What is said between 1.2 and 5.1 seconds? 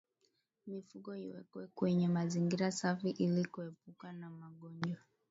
iwekwe kwenye mazingira safi ili kuepuka magonjwa